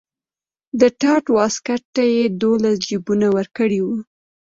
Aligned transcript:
د 0.79 0.81
ټاټ 1.01 1.23
واسکټ 1.37 1.81
ته 1.95 2.03
یې 2.13 2.23
دولس 2.41 2.75
جیبونه 2.87 3.27
ورکړي 3.37 3.79
وو. 3.85 3.95